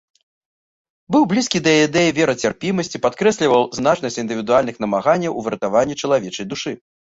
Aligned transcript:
Быў 1.15 1.27
блізкі 1.33 1.59
да 1.67 1.71
ідэі 1.81 2.15
верацярпімасці, 2.21 3.03
падкрэсліваў 3.05 3.69
значнасць 3.81 4.21
індывідуальных 4.25 4.75
намаганняў 4.89 5.31
у 5.39 5.49
выратаванні 5.49 6.01
чалавечай 6.05 6.45
душы. 6.55 6.71